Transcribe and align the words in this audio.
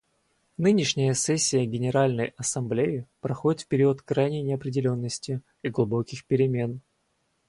Нынешняя 0.57 1.13
сессия 1.13 1.63
Генеральной 1.67 2.33
Ассамблеи 2.35 3.05
проходит 3.19 3.61
в 3.61 3.67
период 3.67 4.01
крайней 4.01 4.41
неопределенности 4.41 5.41
и 5.61 5.69
глубоких 5.69 6.25
перемен. 6.25 6.81